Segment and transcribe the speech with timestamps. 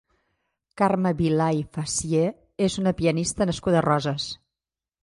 [0.81, 2.27] Carme Vilà i Fassier
[2.69, 4.31] és una pianista nascuda a Roses.